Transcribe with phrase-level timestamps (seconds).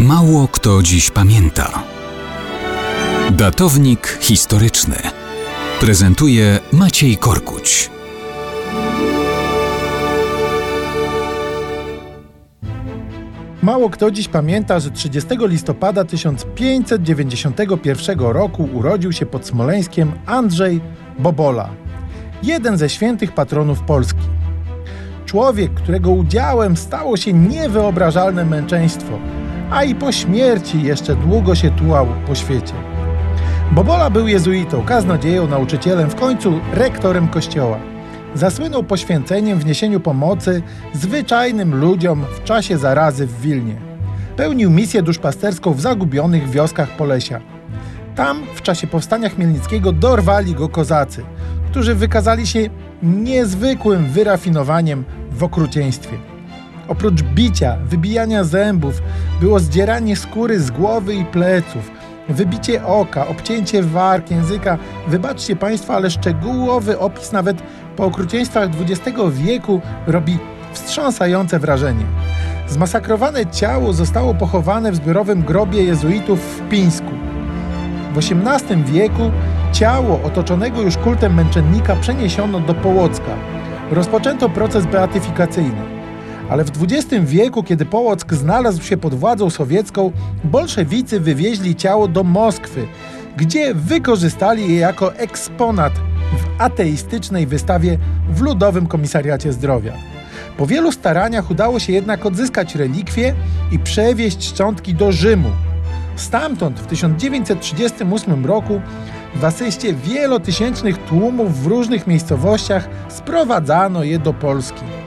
[0.00, 1.82] Mało kto dziś pamięta.
[3.30, 4.96] Datownik historyczny
[5.80, 7.90] prezentuje Maciej Korkuć.
[13.62, 20.80] Mało kto dziś pamięta, że 30 listopada 1591 roku urodził się pod Smoleńskiem Andrzej
[21.18, 21.70] Bobola,
[22.42, 24.24] jeden ze świętych patronów Polski.
[25.26, 29.18] Człowiek, którego udziałem stało się niewyobrażalne męczeństwo,
[29.70, 32.74] a i po śmierci jeszcze długo się tułał po świecie.
[33.72, 37.78] Bobola był jezuitą, kaznodzieją, nauczycielem, w końcu rektorem kościoła.
[38.34, 40.62] Zasłynął poświęceniem w niesieniu pomocy
[40.92, 43.74] zwyczajnym ludziom w czasie zarazy w Wilnie.
[44.36, 47.40] Pełnił misję duszpasterską w zagubionych wioskach Polesia.
[48.14, 51.24] Tam w czasie powstania chmielnickiego dorwali go kozacy,
[51.70, 52.60] którzy wykazali się
[53.02, 56.29] niezwykłym wyrafinowaniem w okrucieństwie.
[56.90, 59.02] Oprócz bicia, wybijania zębów,
[59.40, 61.90] było zdzieranie skóry z głowy i pleców,
[62.28, 64.78] wybicie oka, obcięcie warg, języka.
[65.08, 67.62] Wybaczcie Państwo, ale szczegółowy opis nawet
[67.96, 70.38] po okrucieństwach XX wieku robi
[70.72, 72.04] wstrząsające wrażenie.
[72.68, 77.10] Zmasakrowane ciało zostało pochowane w zbiorowym grobie jezuitów w Pińsku.
[78.14, 79.30] W XVIII wieku
[79.72, 83.34] ciało otoczonego już kultem męczennika przeniesiono do Połocka.
[83.90, 85.99] Rozpoczęto proces beatyfikacyjny.
[86.50, 90.12] Ale w XX wieku, kiedy Połock znalazł się pod władzą sowiecką,
[90.44, 92.86] bolszewicy wywieźli ciało do Moskwy,
[93.36, 95.92] gdzie wykorzystali je jako eksponat
[96.32, 97.98] w ateistycznej wystawie
[98.28, 99.92] w Ludowym Komisariacie Zdrowia.
[100.56, 103.34] Po wielu staraniach udało się jednak odzyskać relikwie
[103.72, 105.50] i przewieźć szczątki do Rzymu.
[106.16, 108.80] Stamtąd w 1938 roku
[109.34, 114.99] w asyście wielotysięcznych tłumów w różnych miejscowościach sprowadzano je do Polski.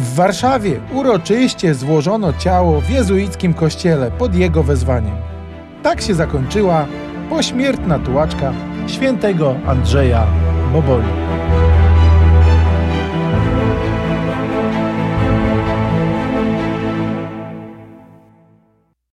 [0.00, 5.16] W Warszawie uroczyście złożono ciało w jezuickim kościele pod jego wezwaniem.
[5.82, 6.86] Tak się zakończyła
[7.30, 8.52] pośmiertna tułaczka
[8.86, 10.26] świętego Andrzeja
[10.72, 11.08] Boboli.